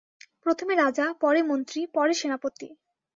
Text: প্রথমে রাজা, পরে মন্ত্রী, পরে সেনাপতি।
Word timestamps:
প্রথমে 0.43 0.73
রাজা, 0.75 1.05
পরে 1.21 1.41
মন্ত্রী, 1.43 1.81
পরে 1.95 2.13
সেনাপতি। 2.13 2.67